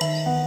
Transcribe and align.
Bye. 0.00 0.37